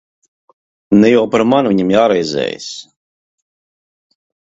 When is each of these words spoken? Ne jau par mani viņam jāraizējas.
Ne 1.01 1.11
jau 1.11 1.19
par 1.35 1.43
mani 1.51 1.73
viņam 1.73 1.91
jāraizējas. 1.95 2.71